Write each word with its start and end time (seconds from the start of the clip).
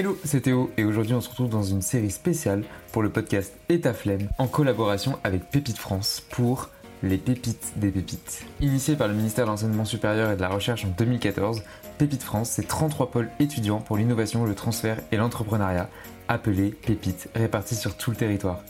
Hello, 0.00 0.18
c'est 0.24 0.40
Théo 0.40 0.70
et 0.78 0.84
aujourd'hui 0.84 1.12
on 1.12 1.20
se 1.20 1.28
retrouve 1.28 1.50
dans 1.50 1.62
une 1.62 1.82
série 1.82 2.10
spéciale 2.10 2.64
pour 2.90 3.02
le 3.02 3.10
podcast 3.10 3.52
Et 3.68 3.78
flemme 3.92 4.30
en 4.38 4.46
collaboration 4.46 5.18
avec 5.24 5.50
Pépite 5.50 5.76
France 5.76 6.22
pour 6.30 6.70
les 7.02 7.18
pépites 7.18 7.74
des 7.76 7.90
pépites. 7.90 8.46
Initié 8.62 8.96
par 8.96 9.08
le 9.08 9.14
ministère 9.14 9.44
de 9.44 9.50
l'Enseignement 9.50 9.84
supérieur 9.84 10.30
et 10.30 10.36
de 10.36 10.40
la 10.40 10.48
Recherche 10.48 10.86
en 10.86 10.88
2014, 10.96 11.62
Pépite 11.98 12.22
France, 12.22 12.48
c'est 12.48 12.66
33 12.66 13.10
pôles 13.10 13.28
étudiants 13.40 13.82
pour 13.82 13.98
l'innovation, 13.98 14.46
le 14.46 14.54
transfert 14.54 14.96
et 15.12 15.18
l'entrepreneuriat, 15.18 15.90
appelés 16.28 16.70
Pépites, 16.70 17.28
répartis 17.34 17.76
sur 17.76 17.94
tout 17.94 18.10
le 18.10 18.16
territoire. 18.16 18.62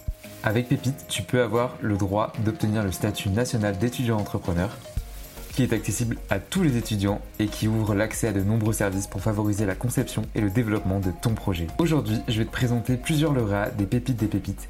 Avec 0.42 0.68
Pépite, 0.68 1.06
tu 1.08 1.22
peux 1.22 1.42
avoir 1.42 1.76
le 1.80 1.96
droit 1.96 2.32
d'obtenir 2.44 2.82
le 2.82 2.90
statut 2.90 3.28
national 3.28 3.78
d'étudiant 3.78 4.18
entrepreneur, 4.18 4.76
qui 5.52 5.62
est 5.62 5.72
accessible 5.72 6.16
à 6.30 6.38
tous 6.38 6.62
les 6.62 6.76
étudiants 6.76 7.20
et 7.38 7.46
qui 7.46 7.68
ouvre 7.68 7.94
l'accès 7.94 8.28
à 8.28 8.32
de 8.32 8.40
nombreux 8.40 8.72
services 8.72 9.06
pour 9.06 9.20
favoriser 9.20 9.66
la 9.66 9.74
conception 9.74 10.22
et 10.34 10.40
le 10.40 10.50
développement 10.50 11.00
de 11.00 11.10
ton 11.22 11.34
projet. 11.34 11.66
Aujourd'hui, 11.78 12.18
je 12.28 12.38
vais 12.38 12.44
te 12.44 12.52
présenter 12.52 12.96
plusieurs 12.96 13.32
lauréats 13.32 13.70
des 13.70 13.86
pépites 13.86 14.16
des 14.16 14.26
pépites 14.26 14.68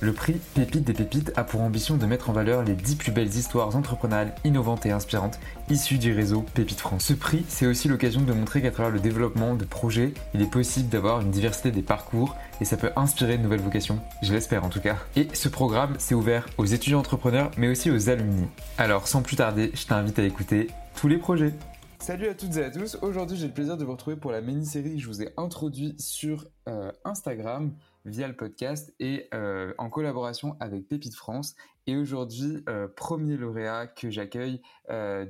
le 0.00 0.12
prix 0.12 0.34
Pépite 0.54 0.84
des 0.84 0.92
Pépites 0.92 1.32
a 1.36 1.44
pour 1.44 1.62
ambition 1.62 1.96
de 1.96 2.06
mettre 2.06 2.30
en 2.30 2.32
valeur 2.32 2.62
les 2.62 2.74
10 2.74 2.96
plus 2.96 3.12
belles 3.12 3.34
histoires 3.34 3.74
entrepreneuriales 3.74 4.34
innovantes 4.44 4.86
et 4.86 4.90
inspirantes 4.90 5.38
issues 5.70 5.98
du 5.98 6.12
réseau 6.12 6.44
Pépite 6.54 6.80
France. 6.80 7.04
Ce 7.04 7.14
prix, 7.14 7.44
c'est 7.48 7.66
aussi 7.66 7.88
l'occasion 7.88 8.20
de 8.20 8.32
montrer 8.32 8.60
qu'à 8.62 8.70
travers 8.70 8.92
le 8.92 9.00
développement 9.00 9.54
de 9.54 9.64
projets, 9.64 10.12
il 10.34 10.42
est 10.42 10.50
possible 10.50 10.88
d'avoir 10.88 11.20
une 11.20 11.30
diversité 11.30 11.70
des 11.70 11.82
parcours 11.82 12.36
et 12.60 12.64
ça 12.64 12.76
peut 12.76 12.90
inspirer 12.96 13.38
de 13.38 13.42
nouvelles 13.42 13.60
vocations, 13.60 14.00
je 14.22 14.32
l'espère 14.32 14.64
en 14.64 14.68
tout 14.68 14.80
cas. 14.80 14.96
Et 15.16 15.28
ce 15.32 15.48
programme, 15.48 15.94
c'est 15.98 16.14
ouvert 16.14 16.46
aux 16.58 16.66
étudiants 16.66 17.00
entrepreneurs 17.00 17.50
mais 17.56 17.68
aussi 17.68 17.90
aux 17.90 18.10
alumni. 18.10 18.46
Alors 18.78 19.08
sans 19.08 19.22
plus 19.22 19.36
tarder, 19.36 19.70
je 19.74 19.86
t'invite 19.86 20.18
à 20.18 20.24
écouter 20.24 20.68
tous 20.94 21.08
les 21.08 21.18
projets. 21.18 21.52
Salut 21.98 22.28
à 22.28 22.34
toutes 22.34 22.56
et 22.56 22.64
à 22.64 22.70
tous, 22.70 22.96
aujourd'hui 23.02 23.36
j'ai 23.36 23.48
le 23.48 23.54
plaisir 23.54 23.76
de 23.76 23.84
vous 23.84 23.92
retrouver 23.92 24.16
pour 24.16 24.30
la 24.30 24.40
mini-série 24.40 24.96
que 24.96 25.02
je 25.02 25.06
vous 25.06 25.22
ai 25.22 25.32
introduite 25.36 26.00
sur 26.00 26.46
euh, 26.68 26.92
Instagram 27.04 27.74
via 28.04 28.28
le 28.28 28.36
podcast 28.36 28.94
et 29.00 29.28
euh, 29.34 29.72
en 29.78 29.88
collaboration 29.88 30.56
avec 30.60 30.86
Pépite 30.86 31.14
France. 31.14 31.56
Et 31.88 31.96
aujourd'hui, 31.96 32.62
euh, 32.68 32.86
premier 32.86 33.36
lauréat 33.36 33.86
que 33.86 34.10
j'accueille 34.10 34.60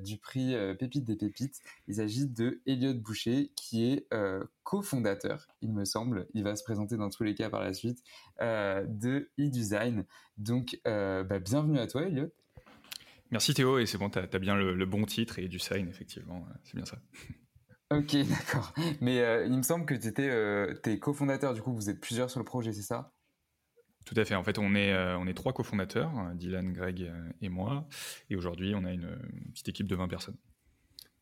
du 0.02 0.18
prix 0.18 0.54
Pépite 0.78 1.04
des 1.04 1.16
Pépites, 1.16 1.60
il 1.86 1.94
s'agit 1.94 2.26
de 2.26 2.60
Elliot 2.66 2.94
Boucher, 2.94 3.52
qui 3.54 3.90
est 3.90 4.08
cofondateur, 4.64 5.46
il 5.62 5.72
me 5.72 5.84
semble, 5.84 6.26
il 6.34 6.44
va 6.44 6.56
se 6.56 6.64
présenter 6.64 6.96
dans 6.96 7.10
tous 7.10 7.22
les 7.22 7.34
cas 7.34 7.48
par 7.48 7.62
la 7.62 7.72
suite, 7.74 8.02
de 8.40 9.30
e-design. 9.38 10.04
Donc, 10.36 10.80
bah, 10.84 11.38
bienvenue 11.38 11.78
à 11.78 11.86
toi, 11.86 12.02
Elliot. 12.02 12.30
Merci 13.30 13.54
Théo, 13.54 13.78
et 13.78 13.86
c'est 13.86 13.98
bon, 13.98 14.08
tu 14.08 14.18
as, 14.18 14.38
bien 14.38 14.54
le, 14.54 14.74
le, 14.74 14.86
bon 14.86 15.04
titre 15.04 15.38
et 15.38 15.48
du 15.48 15.58
sign, 15.58 15.88
effectivement, 15.88 16.46
c'est 16.64 16.76
bien 16.76 16.84
ça. 16.84 16.98
Ok, 17.90 18.16
d'accord. 18.28 18.72
Mais 19.00 19.20
euh, 19.20 19.46
il 19.46 19.56
me 19.56 19.62
semble 19.62 19.86
que 19.86 19.94
tu 19.94 20.08
étais 20.08 20.28
euh, 20.28 20.74
es 20.84 20.98
cofondateur, 20.98 21.54
du 21.54 21.62
coup, 21.62 21.74
vous 21.74 21.90
êtes 21.90 22.00
plusieurs 22.00 22.30
sur 22.30 22.40
le 22.40 22.44
projet, 22.44 22.72
c'est 22.72 22.82
ça? 22.82 23.12
Tout 24.04 24.14
à 24.16 24.24
fait. 24.24 24.34
En 24.36 24.44
fait, 24.44 24.58
on 24.58 24.74
est, 24.74 24.92
euh, 24.92 25.18
on 25.18 25.26
est 25.26 25.34
trois 25.34 25.52
cofondateurs, 25.52 26.12
Dylan, 26.34 26.72
Greg 26.72 27.12
et 27.40 27.48
moi. 27.48 27.88
Et 28.30 28.36
aujourd'hui, 28.36 28.72
on 28.76 28.84
a 28.84 28.92
une 28.92 29.18
petite 29.52 29.68
équipe 29.68 29.88
de 29.88 29.96
20 29.96 30.06
personnes. 30.06 30.36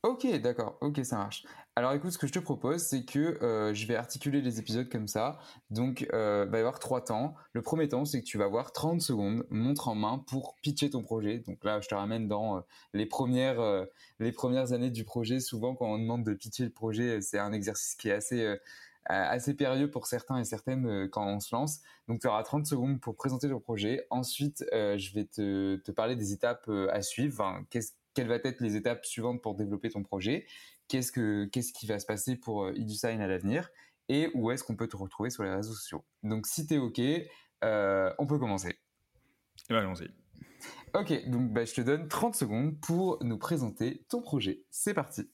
Ok, 0.05 0.27
d'accord, 0.43 0.77
ok, 0.83 1.03
ça 1.03 1.17
marche. 1.17 1.47
Alors 1.77 1.95
écoute, 1.95 2.11
ce 2.11 2.19
que 2.19 2.27
je 2.27 2.33
te 2.35 2.39
propose, 2.39 2.83
c'est 2.83 3.07
que 3.07 3.43
euh, 3.43 3.73
je 3.73 3.87
vais 3.87 3.97
articuler 3.97 4.43
les 4.43 4.59
épisodes 4.61 4.87
comme 4.91 5.09
ça. 5.09 5.39
Donc, 5.71 6.07
euh, 6.13 6.45
il 6.47 6.51
va 6.51 6.59
y 6.59 6.61
avoir 6.61 6.79
trois 6.79 7.03
temps. 7.03 7.35
Le 7.55 7.63
premier 7.63 7.89
temps, 7.89 8.05
c'est 8.05 8.21
que 8.21 8.27
tu 8.27 8.37
vas 8.37 8.45
avoir 8.45 8.73
30 8.73 9.01
secondes, 9.01 9.47
montre 9.49 9.89
en 9.89 9.95
main, 9.95 10.19
pour 10.19 10.57
pitcher 10.57 10.91
ton 10.91 11.03
projet. 11.03 11.39
Donc 11.39 11.65
là, 11.65 11.81
je 11.81 11.89
te 11.89 11.95
ramène 11.95 12.29
dans 12.29 12.59
euh, 12.59 12.61
les, 12.93 13.07
premières, 13.07 13.87
les 14.19 14.31
premières 14.31 14.75
années 14.75 14.91
du 14.91 15.05
projet. 15.05 15.41
Souvent, 15.41 15.75
quand 15.75 15.87
on 15.87 15.99
demande 15.99 16.23
de 16.23 16.35
pitcher 16.35 16.65
le 16.65 16.71
projet, 16.71 17.23
c'est 17.23 17.39
un 17.39 17.55
exercice 17.55 17.95
qui 17.95 18.11
est 18.11 18.13
assez, 18.13 18.59
assez 19.07 19.55
périlleux 19.55 19.91
pour 19.91 20.07
certains 20.07 20.37
et 20.37 20.45
certaines 20.45 21.09
quand 21.09 21.27
on 21.27 21.41
se 21.41 21.55
lance. 21.57 21.81
Donc, 22.09 22.21
tu 22.21 22.27
auras 22.27 22.43
30 22.43 22.67
secondes 22.67 23.01
pour 23.01 23.17
présenter 23.17 23.49
ton 23.49 23.59
projet. 23.59 24.07
Ensuite, 24.11 24.67
je 24.71 25.15
vais 25.15 25.25
te, 25.25 25.91
parler 25.93 26.15
des 26.15 26.35
étapes 26.35 26.69
à 26.91 27.01
suivre. 27.01 27.59
Qu'est-ce 27.71 27.93
quelles 28.15 28.29
vont 28.29 28.41
être 28.43 28.61
les 28.61 28.77
étapes 28.77 29.05
suivantes 29.05 29.43
pour 29.43 29.55
développer 29.55 29.91
ton 29.91 30.03
projet, 30.03 30.47
qu'est-ce, 30.89 31.13
que, 31.13 31.47
qu'est-ce 31.47 31.73
qui 31.73 31.87
va 31.87 31.99
se 31.99 32.07
passer 32.07 32.37
pour 32.37 32.69
EduSign 32.69 33.21
à 33.21 33.27
l'avenir 33.27 33.69
et 34.09 34.31
où 34.35 34.51
est-ce 34.51 34.65
qu'on 34.65 34.77
peut 34.77 34.89
te 34.89 34.97
retrouver 34.97 35.31
sur 35.31 35.45
les 35.45 35.51
réseaux 35.51 35.73
sociaux. 35.73 36.05
Donc 36.23 36.47
si 36.47 36.67
tu 36.67 36.75
es 36.75 36.79
OK, 36.79 37.01
euh, 37.65 38.13
on 38.19 38.27
peut 38.27 38.39
commencer. 38.39 38.79
Eh 39.71 39.73
ben, 39.73 39.81
allons-y. 39.81 40.11
Ok, 40.95 41.29
donc 41.29 41.53
bah, 41.53 41.65
je 41.65 41.75
te 41.75 41.81
donne 41.81 42.09
30 42.09 42.35
secondes 42.35 42.81
pour 42.81 43.19
nous 43.23 43.39
présenter 43.39 44.05
ton 44.09 44.21
projet. 44.21 44.63
C'est 44.71 44.95
parti. 44.95 45.29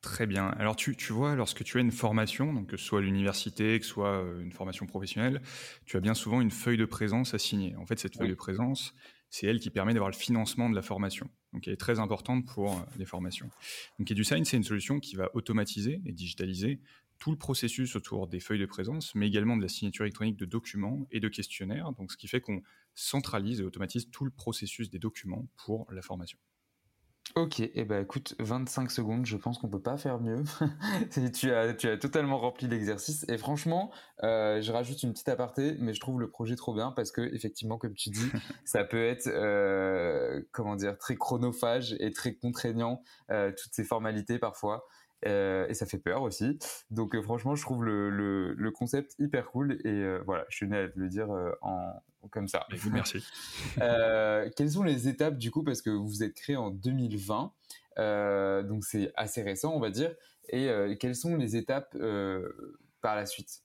Très 0.00 0.26
bien. 0.26 0.48
Alors 0.48 0.76
tu, 0.76 0.96
tu, 0.96 1.12
vois, 1.12 1.34
lorsque 1.34 1.62
tu 1.62 1.76
as 1.76 1.80
une 1.80 1.92
formation, 1.92 2.54
donc 2.54 2.68
que 2.68 2.76
ce 2.78 2.84
soit 2.84 3.02
l'université, 3.02 3.78
que 3.78 3.84
ce 3.84 3.90
soit 3.90 4.22
euh, 4.22 4.40
une 4.40 4.52
formation 4.52 4.86
professionnelle, 4.86 5.42
tu 5.84 5.96
as 5.96 6.00
bien 6.00 6.14
souvent 6.14 6.40
une 6.40 6.50
feuille 6.50 6.78
de 6.78 6.86
présence 6.86 7.34
à 7.34 7.38
signer. 7.38 7.76
En 7.76 7.84
fait, 7.84 7.98
cette 7.98 8.16
feuille 8.16 8.30
de 8.30 8.34
présence, 8.34 8.94
c'est 9.30 9.46
elle 9.46 9.60
qui 9.60 9.70
permet 9.70 9.94
d'avoir 9.94 10.10
le 10.10 10.16
financement 10.16 10.68
de 10.68 10.74
la 10.74 10.82
formation. 10.82 11.30
Donc, 11.52 11.66
elle 11.66 11.72
est 11.72 11.78
très 11.78 11.98
importante 11.98 12.44
pour 12.46 12.72
euh, 12.72 12.82
les 12.98 13.06
formations. 13.06 13.48
Donc, 13.98 14.10
EduSign, 14.10 14.44
c'est 14.44 14.56
une 14.56 14.64
solution 14.64 15.00
qui 15.00 15.16
va 15.16 15.30
automatiser 15.34 16.00
et 16.04 16.12
digitaliser 16.12 16.80
tout 17.18 17.30
le 17.30 17.36
processus 17.36 17.96
autour 17.96 18.26
des 18.26 18.40
feuilles 18.40 18.58
de 18.58 18.66
présence, 18.66 19.14
mais 19.14 19.28
également 19.28 19.56
de 19.56 19.62
la 19.62 19.68
signature 19.68 20.04
électronique 20.04 20.36
de 20.36 20.46
documents 20.46 21.06
et 21.10 21.20
de 21.20 21.28
questionnaires. 21.28 21.92
Donc, 21.92 22.12
ce 22.12 22.16
qui 22.16 22.28
fait 22.28 22.40
qu'on 22.40 22.62
centralise 22.94 23.60
et 23.60 23.64
automatise 23.64 24.10
tout 24.10 24.24
le 24.24 24.30
processus 24.30 24.90
des 24.90 24.98
documents 24.98 25.46
pour 25.56 25.86
la 25.92 26.02
formation. 26.02 26.38
Ok, 27.36 27.60
et 27.60 27.70
eh 27.76 27.84
ben 27.84 28.02
écoute, 28.02 28.34
25 28.40 28.90
secondes, 28.90 29.24
je 29.24 29.36
pense 29.36 29.58
qu'on 29.58 29.68
peut 29.68 29.80
pas 29.80 29.96
faire 29.96 30.20
mieux. 30.20 30.42
tu, 31.32 31.52
as, 31.52 31.74
tu 31.74 31.88
as 31.88 31.96
totalement 31.96 32.38
rempli 32.38 32.66
l'exercice 32.66 33.24
et 33.28 33.38
franchement, 33.38 33.92
euh, 34.24 34.60
je 34.60 34.72
rajoute 34.72 35.04
une 35.04 35.12
petite 35.12 35.28
aparté, 35.28 35.76
mais 35.78 35.94
je 35.94 36.00
trouve 36.00 36.18
le 36.18 36.28
projet 36.28 36.56
trop 36.56 36.74
bien 36.74 36.90
parce 36.90 37.12
que 37.12 37.20
effectivement, 37.32 37.78
comme 37.78 37.94
tu 37.94 38.10
dis, 38.10 38.30
ça 38.64 38.82
peut 38.82 39.04
être 39.04 39.28
euh, 39.28 40.42
comment 40.50 40.74
dire 40.74 40.98
très 40.98 41.14
chronophage 41.14 41.94
et 42.00 42.10
très 42.10 42.34
contraignant 42.34 43.00
euh, 43.30 43.52
toutes 43.52 43.74
ces 43.74 43.84
formalités 43.84 44.38
parfois. 44.38 44.86
Et 45.22 45.74
ça 45.74 45.84
fait 45.84 45.98
peur 45.98 46.22
aussi. 46.22 46.58
Donc 46.90 47.14
franchement, 47.20 47.54
je 47.54 47.60
trouve 47.60 47.84
le, 47.84 48.08
le, 48.08 48.54
le, 48.54 48.70
concept 48.70 49.14
hyper 49.18 49.50
cool 49.50 49.78
et 49.84 50.18
voilà, 50.24 50.46
je 50.48 50.56
suis 50.56 50.64
venu 50.64 50.78
à 50.78 50.88
le 50.94 51.08
dire 51.10 51.28
en 51.60 51.92
comme 52.28 52.48
ça. 52.48 52.66
merci. 52.92 53.24
quelles 54.56 54.70
sont 54.70 54.82
les 54.82 55.08
étapes 55.08 55.38
du 55.38 55.50
coup 55.50 55.62
parce 55.62 55.82
que 55.82 55.90
vous 55.90 56.22
êtes 56.22 56.34
créé 56.34 56.56
en 56.56 56.70
2020, 56.70 57.52
donc 58.64 58.84
c'est 58.84 59.12
assez 59.16 59.42
récent 59.42 59.72
on 59.74 59.80
va 59.80 59.90
dire. 59.90 60.14
Et 60.48 60.68
quelles 60.98 61.16
sont 61.16 61.36
les 61.36 61.56
étapes 61.56 61.96
par 63.00 63.16
la 63.16 63.26
suite? 63.26 63.62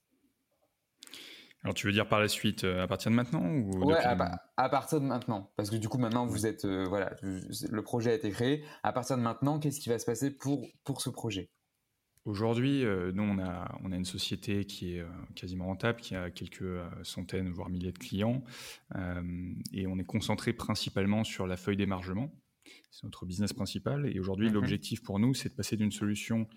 Alors 1.66 1.74
tu 1.74 1.88
veux 1.88 1.94
dire 1.94 2.08
par 2.08 2.20
la 2.20 2.28
suite 2.28 2.64
euh, 2.64 2.84
à 2.84 2.88
partir 2.88 3.10
de 3.10 3.16
maintenant 3.16 3.44
ou 3.44 3.84
Ouais, 3.86 3.98
à, 3.98 4.70
partir 4.70 5.02
de 5.02 5.06
maintenant, 5.06 5.52
parce 5.56 5.72
que 5.72 5.78
du 5.78 5.90
coup 5.90 5.98
maintenant 5.98 6.28
vous 6.28 6.46
êtes 6.46 6.64
euh, 6.64 6.86
voilà, 6.88 7.14
le 7.24 7.82
projet 7.82 8.12
a 8.12 8.14
été 8.14 8.30
créé. 8.30 8.64
À 8.84 8.94
partir 8.94 9.18
de 9.18 9.24
maintenant, 9.24 9.58
qu'est-ce 9.58 9.80
qui 9.80 9.90
va 9.90 9.98
se 9.98 10.06
passer 10.06 10.30
pour 10.30 10.68
pour 10.84 11.02
ce 11.02 11.10
projet? 11.10 11.50
Aujourd'hui, 12.26 12.84
euh, 12.84 13.12
nous 13.12 13.24
on 13.24 13.38
a 13.40 13.80
on 13.84 13.92
a 13.92 13.96
une 13.96 14.06
société 14.06 14.66
qui 14.66 14.96
est 14.96 15.06
quasiment 15.36 15.66
rentable, 15.66 16.02
qui 16.02 16.16
a 16.16 16.32
quelques 16.32 16.80
centaines 17.04 17.50
voire 17.50 17.70
milliers 17.70 17.92
de 17.92 18.00
clients, 18.00 18.44
et 19.72 19.88
on 19.88 19.98
est 20.00 20.06
concentré 20.06 20.52
principalement 20.54 21.24
sur 21.24 21.46
la 21.46 21.56
feuille 21.56 21.78
d'émargement. 21.78 22.34
C'est 22.90 23.04
notre 23.04 23.26
business 23.26 23.54
principal, 23.54 24.08
et 24.08 24.20
aujourd'hui 24.20 24.48
mhm. 24.48 24.56
l'objectif 24.56 25.04
pour 25.04 25.20
nous 25.20 25.36
c'est 25.36 25.50
de 25.50 25.54
passer 25.54 25.78
d'une 25.78 25.92
solution 25.92 26.48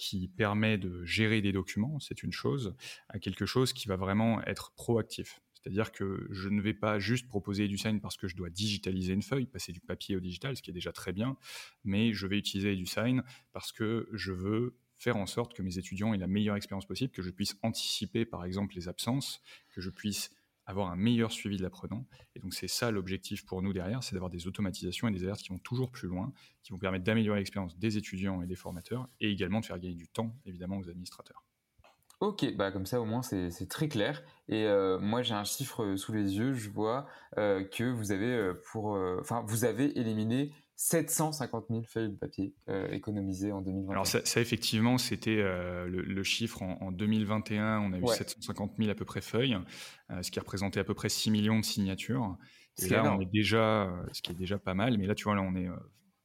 qui 0.00 0.28
permet 0.28 0.78
de 0.78 1.04
gérer 1.04 1.42
des 1.42 1.52
documents, 1.52 2.00
c'est 2.00 2.22
une 2.22 2.32
chose, 2.32 2.74
à 3.10 3.18
quelque 3.18 3.44
chose 3.44 3.74
qui 3.74 3.86
va 3.86 3.96
vraiment 3.96 4.42
être 4.44 4.72
proactif. 4.72 5.42
C'est-à-dire 5.52 5.92
que 5.92 6.26
je 6.30 6.48
ne 6.48 6.62
vais 6.62 6.72
pas 6.72 6.98
juste 6.98 7.28
proposer 7.28 7.68
du 7.68 7.76
sign 7.76 8.00
parce 8.00 8.16
que 8.16 8.26
je 8.26 8.34
dois 8.34 8.48
digitaliser 8.48 9.12
une 9.12 9.20
feuille, 9.20 9.44
passer 9.44 9.72
du 9.72 9.80
papier 9.80 10.16
au 10.16 10.20
digital, 10.20 10.56
ce 10.56 10.62
qui 10.62 10.70
est 10.70 10.74
déjà 10.74 10.90
très 10.90 11.12
bien, 11.12 11.36
mais 11.84 12.14
je 12.14 12.26
vais 12.26 12.38
utiliser 12.38 12.74
du 12.76 12.86
sign 12.86 13.22
parce 13.52 13.72
que 13.72 14.08
je 14.14 14.32
veux 14.32 14.78
faire 15.00 15.16
en 15.16 15.26
sorte 15.26 15.54
que 15.54 15.62
mes 15.62 15.78
étudiants 15.78 16.12
aient 16.12 16.18
la 16.18 16.26
meilleure 16.26 16.56
expérience 16.56 16.86
possible, 16.86 17.10
que 17.10 17.22
je 17.22 17.30
puisse 17.30 17.56
anticiper 17.62 18.26
par 18.26 18.44
exemple 18.44 18.74
les 18.76 18.86
absences, 18.86 19.40
que 19.74 19.80
je 19.80 19.88
puisse 19.88 20.30
avoir 20.66 20.90
un 20.90 20.96
meilleur 20.96 21.32
suivi 21.32 21.56
de 21.56 21.62
l'apprenant. 21.62 22.06
Et 22.36 22.38
donc 22.38 22.52
c'est 22.52 22.68
ça 22.68 22.90
l'objectif 22.90 23.46
pour 23.46 23.62
nous 23.62 23.72
derrière, 23.72 24.04
c'est 24.04 24.14
d'avoir 24.14 24.30
des 24.30 24.46
automatisations 24.46 25.08
et 25.08 25.10
des 25.10 25.24
alertes 25.24 25.40
qui 25.40 25.48
vont 25.48 25.58
toujours 25.58 25.90
plus 25.90 26.06
loin, 26.06 26.32
qui 26.62 26.72
vont 26.72 26.78
permettre 26.78 27.04
d'améliorer 27.04 27.38
l'expérience 27.38 27.78
des 27.78 27.96
étudiants 27.96 28.42
et 28.42 28.46
des 28.46 28.56
formateurs, 28.56 29.08
et 29.20 29.30
également 29.30 29.60
de 29.60 29.66
faire 29.66 29.78
gagner 29.78 29.94
du 29.94 30.08
temps, 30.08 30.36
évidemment, 30.44 30.76
aux 30.76 30.88
administrateurs. 30.88 31.42
Ok, 32.20 32.54
bah 32.54 32.70
comme 32.70 32.86
ça 32.86 33.00
au 33.00 33.04
moins 33.04 33.22
c'est 33.22 33.68
très 33.68 33.88
clair. 33.88 34.22
Et 34.48 34.66
euh, 34.66 34.98
moi 34.98 35.22
j'ai 35.22 35.34
un 35.34 35.44
chiffre 35.44 35.96
sous 35.96 36.12
les 36.12 36.36
yeux, 36.36 36.52
je 36.52 36.68
vois 36.70 37.06
euh, 37.38 37.64
que 37.64 37.84
vous 37.84 38.12
avez 38.12 38.26
euh, 38.26 38.54
pour, 38.70 38.98
enfin 39.20 39.42
vous 39.46 39.64
avez 39.64 39.98
éliminé 39.98 40.52
750 40.82 41.66
000 41.68 41.82
feuilles 41.82 42.08
de 42.08 42.16
papier 42.16 42.54
euh, 42.70 42.88
économisées 42.90 43.52
en 43.52 43.60
2021. 43.60 43.92
Alors 43.92 44.06
ça, 44.06 44.40
effectivement, 44.40 44.96
c'était 44.96 45.36
euh, 45.36 45.86
le, 45.86 46.22
chiffre 46.22 46.62
en, 46.62 46.90
2021. 46.90 47.80
On 47.80 47.92
a 47.92 47.98
eu 47.98 48.06
750 48.06 48.76
000 48.78 48.90
à 48.90 48.94
peu 48.94 49.04
près 49.04 49.20
feuilles, 49.20 49.58
euh, 50.08 50.22
ce 50.22 50.30
qui 50.30 50.40
représentait 50.40 50.80
à 50.80 50.84
peu 50.84 50.94
près 50.94 51.10
6 51.10 51.30
millions 51.32 51.60
de 51.60 51.64
signatures. 51.66 52.34
Et 52.78 52.88
là, 52.88 53.14
on 53.14 53.20
est 53.20 53.30
déjà, 53.30 53.92
ce 54.12 54.22
qui 54.22 54.32
est 54.32 54.34
déjà 54.34 54.58
pas 54.58 54.72
mal. 54.72 54.96
Mais 54.96 55.06
là, 55.06 55.14
tu 55.14 55.24
vois, 55.24 55.34
là, 55.34 55.42
on 55.42 55.54
est 55.54 55.68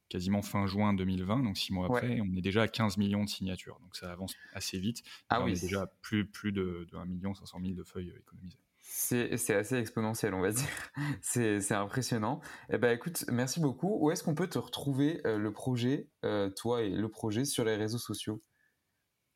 quasiment 0.08 0.42
fin 0.42 0.66
juin 0.66 0.94
2020, 0.94 1.42
donc 1.42 1.56
six 1.56 1.72
mois 1.72 1.86
après, 1.86 2.20
on 2.20 2.36
est 2.36 2.42
déjà 2.42 2.62
à 2.62 2.68
15 2.68 2.96
millions 2.96 3.24
de 3.24 3.28
signatures. 3.28 3.78
Donc 3.80 3.96
ça 3.96 4.10
avance 4.10 4.34
assez 4.52 4.78
vite. 4.78 5.02
Ah 5.28 5.42
on 5.42 5.46
est 5.46 5.60
déjà 5.60 5.86
plus, 6.02 6.26
plus 6.26 6.52
de, 6.52 6.86
de 6.90 6.96
1 6.96 7.04
million 7.06 7.34
500 7.34 7.58
000 7.62 7.74
de 7.74 7.84
feuilles 7.84 8.12
économisées. 8.18 8.58
C'est 8.88 9.54
assez 9.54 9.76
exponentiel, 9.76 10.32
on 10.32 10.40
va 10.40 10.52
dire. 10.52 10.68
C'est 11.20 11.72
impressionnant. 11.72 12.40
Eh 12.70 12.78
ben, 12.78 12.94
écoute, 12.94 13.24
merci 13.28 13.60
beaucoup. 13.60 13.98
Où 14.00 14.10
est-ce 14.10 14.22
qu'on 14.22 14.34
peut 14.34 14.48
te 14.48 14.58
retrouver 14.58 15.20
le 15.24 15.50
projet, 15.52 16.08
toi 16.54 16.82
et 16.82 16.90
le 16.90 17.08
projet, 17.08 17.44
sur 17.44 17.64
les 17.64 17.74
réseaux 17.74 17.98
sociaux? 17.98 18.42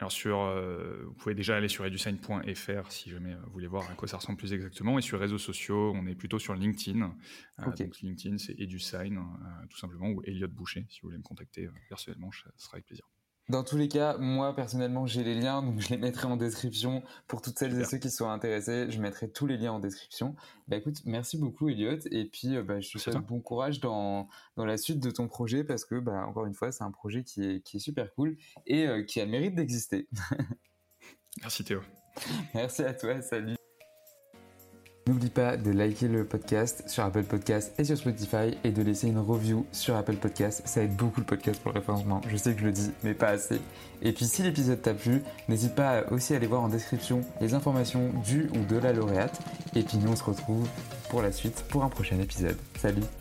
Alors 0.00 0.10
sur, 0.10 0.40
euh, 0.40 1.04
vous 1.04 1.12
pouvez 1.12 1.34
déjà 1.34 1.56
aller 1.56 1.68
sur 1.68 1.84
edusign.fr 1.84 2.90
si 2.90 3.10
jamais 3.10 3.34
vous 3.34 3.52
voulez 3.52 3.66
voir 3.66 3.90
à 3.90 3.94
quoi 3.94 4.08
ça 4.08 4.16
ressemble 4.16 4.38
plus 4.38 4.54
exactement. 4.54 4.98
Et 4.98 5.02
sur 5.02 5.18
les 5.18 5.24
réseaux 5.24 5.36
sociaux, 5.36 5.92
on 5.94 6.06
est 6.06 6.14
plutôt 6.14 6.38
sur 6.38 6.54
LinkedIn. 6.54 7.14
Euh, 7.58 7.64
donc 7.64 8.00
LinkedIn, 8.00 8.38
c'est 8.38 8.58
Edusign, 8.58 9.18
euh, 9.18 9.66
tout 9.68 9.76
simplement, 9.76 10.08
ou 10.08 10.22
Elliot 10.24 10.48
Boucher, 10.48 10.86
si 10.88 11.02
vous 11.02 11.08
voulez 11.08 11.18
me 11.18 11.22
contacter 11.22 11.68
personnellement, 11.90 12.30
ce 12.32 12.48
sera 12.56 12.76
avec 12.76 12.86
plaisir. 12.86 13.06
Dans 13.50 13.64
tous 13.64 13.76
les 13.76 13.88
cas, 13.88 14.16
moi 14.16 14.54
personnellement, 14.54 15.06
j'ai 15.06 15.24
les 15.24 15.34
liens, 15.34 15.60
donc 15.60 15.80
je 15.80 15.88
les 15.88 15.96
mettrai 15.96 16.28
en 16.28 16.36
description 16.36 17.02
pour 17.26 17.42
toutes 17.42 17.58
celles 17.58 17.80
et 17.80 17.84
ceux 17.84 17.98
qui 17.98 18.08
sont 18.08 18.30
intéressés. 18.30 18.88
Je 18.92 19.00
mettrai 19.00 19.28
tous 19.28 19.44
les 19.44 19.56
liens 19.56 19.72
en 19.72 19.80
description. 19.80 20.36
Bah 20.68 20.76
écoute, 20.76 20.98
merci 21.04 21.36
beaucoup 21.36 21.68
Elliot, 21.68 21.98
et 22.12 22.26
puis 22.26 22.56
euh, 22.56 22.62
bah, 22.62 22.78
je 22.80 22.92
te 22.92 22.98
souhaite 22.98 23.16
bon 23.16 23.40
courage 23.40 23.80
dans, 23.80 24.28
dans 24.54 24.64
la 24.64 24.76
suite 24.76 25.00
de 25.00 25.10
ton 25.10 25.26
projet 25.26 25.64
parce 25.64 25.84
que, 25.84 25.96
bah, 25.96 26.24
encore 26.28 26.46
une 26.46 26.54
fois, 26.54 26.70
c'est 26.70 26.84
un 26.84 26.92
projet 26.92 27.24
qui 27.24 27.42
est, 27.42 27.60
qui 27.62 27.78
est 27.78 27.80
super 27.80 28.14
cool 28.14 28.36
et 28.68 28.86
euh, 28.86 29.02
qui 29.02 29.20
a 29.20 29.24
le 29.24 29.32
mérite 29.32 29.56
d'exister. 29.56 30.06
merci 31.42 31.64
Théo. 31.64 31.80
Merci 32.54 32.84
à 32.84 32.94
toi, 32.94 33.20
salut. 33.20 33.59
N'oublie 35.06 35.30
pas 35.30 35.56
de 35.56 35.70
liker 35.70 36.08
le 36.08 36.24
podcast 36.24 36.84
sur 36.86 37.04
Apple 37.04 37.22
Podcast 37.22 37.72
et 37.78 37.84
sur 37.84 37.96
Spotify 37.96 38.56
et 38.64 38.70
de 38.70 38.82
laisser 38.82 39.08
une 39.08 39.18
review 39.18 39.66
sur 39.72 39.96
Apple 39.96 40.16
Podcast. 40.16 40.62
Ça 40.66 40.82
aide 40.82 40.94
beaucoup 40.94 41.20
le 41.20 41.26
podcast 41.26 41.60
pour 41.62 41.72
le 41.72 41.78
référencement. 41.78 42.20
Je 42.28 42.36
sais 42.36 42.54
que 42.54 42.60
je 42.60 42.66
le 42.66 42.72
dis, 42.72 42.90
mais 43.02 43.14
pas 43.14 43.28
assez. 43.28 43.60
Et 44.02 44.12
puis 44.12 44.26
si 44.26 44.42
l'épisode 44.42 44.82
t'a 44.82 44.94
plu, 44.94 45.22
n'hésite 45.48 45.74
pas 45.74 46.04
aussi 46.10 46.34
à 46.34 46.36
aller 46.36 46.46
voir 46.46 46.62
en 46.62 46.68
description 46.68 47.22
les 47.40 47.54
informations 47.54 48.12
du 48.24 48.50
ou 48.54 48.64
de 48.64 48.76
la 48.76 48.92
lauréate. 48.92 49.40
Et 49.74 49.82
puis 49.82 49.98
nous 49.98 50.12
on 50.12 50.16
se 50.16 50.24
retrouve 50.24 50.68
pour 51.08 51.22
la 51.22 51.32
suite 51.32 51.64
pour 51.68 51.82
un 51.82 51.88
prochain 51.88 52.18
épisode. 52.20 52.56
Salut 52.78 53.19